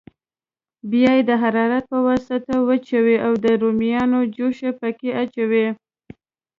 بیا 0.91 1.11
یې 1.17 1.23
د 1.29 1.31
حرارت 1.41 1.83
په 1.91 1.99
واسطه 2.07 2.53
وچوي 2.69 3.17
او 3.25 3.31
د 3.43 3.45
رومیانو 3.61 4.19
جوشه 4.35 4.69
پکې 4.79 5.09
اچوي. 5.21 5.67